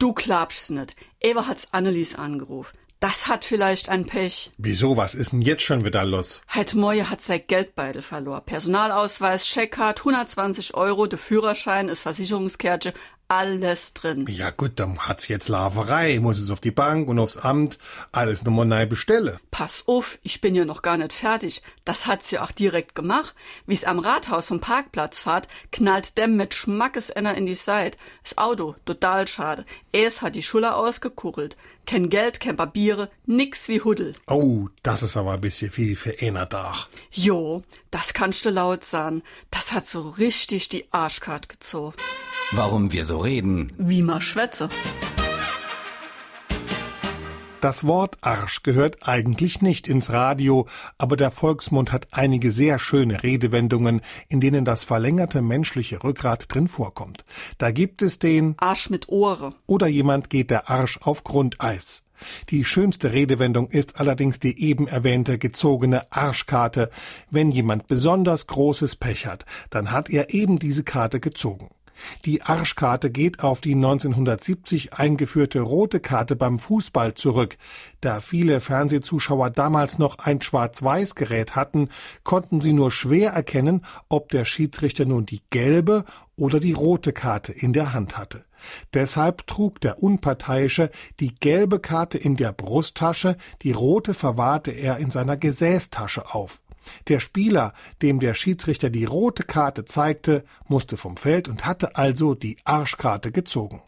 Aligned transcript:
Du 0.00 0.12
glaubst 0.12 0.70
nicht. 0.70 0.94
Eva 1.18 1.48
hat's 1.48 1.72
Annelies 1.72 2.14
angerufen. 2.14 2.78
Das 3.00 3.26
hat 3.26 3.44
vielleicht 3.44 3.88
ein 3.88 4.06
Pech. 4.06 4.52
Wieso, 4.56 4.96
was 4.96 5.16
ist 5.16 5.32
denn 5.32 5.42
jetzt 5.42 5.64
schon 5.64 5.84
wieder 5.84 6.04
los? 6.04 6.40
Heute 6.54 6.78
Moje 6.78 7.10
hat 7.10 7.20
sein 7.20 7.42
Geldbeutel 7.44 8.02
verloren. 8.02 8.42
Personalausweis, 8.46 9.44
Checkkarte, 9.44 10.02
120 10.02 10.74
Euro, 10.74 11.08
der 11.08 11.18
Führerschein, 11.18 11.88
ist 11.88 12.00
Versicherungskärtchen, 12.00 12.92
alles 13.28 13.92
drin. 13.92 14.26
Ja 14.28 14.50
gut, 14.50 14.72
dann 14.76 14.98
hat's 14.98 15.28
jetzt 15.28 15.48
Laverei, 15.48 16.18
muss 16.18 16.38
es 16.38 16.50
auf 16.50 16.60
die 16.60 16.70
Bank 16.70 17.08
und 17.08 17.18
aufs 17.18 17.36
Amt, 17.36 17.78
alles 18.10 18.42
nochmal 18.42 18.66
neu 18.66 18.86
bestellen. 18.86 19.38
Pass 19.50 19.84
auf, 19.86 20.18
ich 20.22 20.40
bin 20.40 20.54
ja 20.54 20.64
noch 20.64 20.82
gar 20.82 20.96
nicht 20.96 21.12
fertig. 21.12 21.62
Das 21.84 22.06
hat 22.06 22.22
sie 22.22 22.38
auch 22.38 22.52
direkt 22.52 22.94
gemacht. 22.94 23.34
Wie's 23.66 23.84
am 23.84 23.98
Rathaus 23.98 24.46
vom 24.46 24.60
Parkplatz 24.60 25.20
fahrt, 25.20 25.46
knallt 25.72 26.16
dem 26.16 26.36
mit 26.36 26.54
Schmackesender 26.54 27.34
in 27.34 27.46
die 27.46 27.54
Seite. 27.54 27.98
Das 28.22 28.38
Auto, 28.38 28.76
total 28.86 29.28
schade. 29.28 29.64
Es 29.92 30.22
hat 30.22 30.34
die 30.34 30.42
Schuller 30.42 30.76
ausgekuchelt. 30.76 31.56
Kein 31.86 32.10
Geld, 32.10 32.40
kein 32.40 32.56
Papiere, 32.56 33.10
nix 33.24 33.68
wie 33.68 33.80
Huddel. 33.80 34.14
Oh, 34.26 34.68
das 34.82 35.02
ist 35.02 35.16
aber 35.16 35.32
ein 35.32 35.40
bisschen 35.40 35.70
viel 35.70 35.96
für 35.96 36.14
einer 36.20 36.48
Tag. 36.48 36.86
Jo, 37.10 37.62
das 37.90 38.12
kannst 38.12 38.44
du 38.44 38.50
laut 38.50 38.84
sagen. 38.84 39.22
Das 39.50 39.72
hat 39.72 39.86
so 39.86 40.10
richtig 40.10 40.68
die 40.68 40.86
Arschkarte 40.92 41.48
gezogen. 41.48 41.94
Warum 42.52 42.92
wir 42.92 43.04
so 43.04 43.18
reden. 43.18 43.72
Wie 43.76 44.00
ma 44.00 44.22
schwätze. 44.22 44.70
Das 47.60 47.86
Wort 47.86 48.16
Arsch 48.22 48.62
gehört 48.62 49.06
eigentlich 49.06 49.60
nicht 49.60 49.86
ins 49.86 50.10
Radio, 50.10 50.66
aber 50.96 51.16
der 51.16 51.30
Volksmund 51.30 51.92
hat 51.92 52.08
einige 52.12 52.50
sehr 52.50 52.78
schöne 52.78 53.22
Redewendungen, 53.22 54.00
in 54.28 54.40
denen 54.40 54.64
das 54.64 54.84
verlängerte 54.84 55.42
menschliche 55.42 56.02
Rückgrat 56.02 56.46
drin 56.48 56.68
vorkommt. 56.68 57.24
Da 57.58 57.70
gibt 57.70 58.00
es 58.00 58.18
den 58.18 58.54
Arsch 58.58 58.88
mit 58.88 59.08
Ohre. 59.08 59.54
oder 59.66 59.88
jemand 59.88 60.30
geht 60.30 60.50
der 60.50 60.70
Arsch 60.70 60.98
auf 61.02 61.24
Grundeis. 61.24 62.02
Die 62.48 62.64
schönste 62.64 63.12
Redewendung 63.12 63.68
ist 63.68 64.00
allerdings 64.00 64.40
die 64.40 64.58
eben 64.60 64.88
erwähnte 64.88 65.38
gezogene 65.38 66.10
Arschkarte. 66.10 66.90
Wenn 67.30 67.50
jemand 67.50 67.88
besonders 67.88 68.46
großes 68.46 68.96
Pech 68.96 69.26
hat, 69.26 69.44
dann 69.70 69.92
hat 69.92 70.08
er 70.08 70.32
eben 70.32 70.58
diese 70.58 70.82
Karte 70.82 71.20
gezogen. 71.20 71.68
Die 72.24 72.42
Arschkarte 72.42 73.10
geht 73.10 73.40
auf 73.40 73.60
die 73.60 73.74
1970 73.74 74.94
eingeführte 74.94 75.60
rote 75.60 76.00
Karte 76.00 76.36
beim 76.36 76.58
Fußball 76.58 77.14
zurück. 77.14 77.56
Da 78.00 78.20
viele 78.20 78.60
Fernsehzuschauer 78.60 79.50
damals 79.50 79.98
noch 79.98 80.18
ein 80.18 80.40
Schwarz-Weiß-Gerät 80.40 81.56
hatten, 81.56 81.88
konnten 82.24 82.60
sie 82.60 82.72
nur 82.72 82.90
schwer 82.90 83.32
erkennen, 83.32 83.84
ob 84.08 84.30
der 84.30 84.44
Schiedsrichter 84.44 85.04
nun 85.04 85.26
die 85.26 85.42
gelbe 85.50 86.04
oder 86.36 86.60
die 86.60 86.72
rote 86.72 87.12
Karte 87.12 87.52
in 87.52 87.72
der 87.72 87.92
Hand 87.92 88.16
hatte. 88.16 88.44
Deshalb 88.94 89.46
trug 89.46 89.80
der 89.80 90.02
Unparteiische 90.02 90.90
die 91.20 91.34
gelbe 91.34 91.78
Karte 91.78 92.18
in 92.18 92.36
der 92.36 92.52
Brusttasche, 92.52 93.36
die 93.62 93.72
rote 93.72 94.14
verwahrte 94.14 94.72
er 94.72 94.98
in 94.98 95.10
seiner 95.10 95.36
Gesäßtasche 95.36 96.34
auf. 96.34 96.60
Der 97.08 97.20
Spieler, 97.20 97.72
dem 98.02 98.20
der 98.20 98.34
Schiedsrichter 98.34 98.90
die 98.90 99.04
rote 99.04 99.42
Karte 99.42 99.84
zeigte, 99.84 100.44
musste 100.66 100.96
vom 100.96 101.16
Feld 101.16 101.48
und 101.48 101.66
hatte 101.66 101.96
also 101.96 102.34
die 102.34 102.56
Arschkarte 102.64 103.32
gezogen. 103.32 103.82